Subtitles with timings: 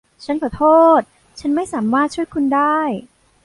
[0.25, 0.63] ฉันขอโท
[0.99, 1.01] ษ
[1.39, 2.79] ฉันไม่สามารถช่วยคุณได้